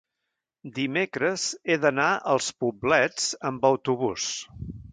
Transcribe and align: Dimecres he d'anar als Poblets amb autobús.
Dimecres 0.77 1.43
he 1.73 1.77
d'anar 1.85 2.07
als 2.35 2.49
Poblets 2.65 3.29
amb 3.51 3.69
autobús. 3.73 4.29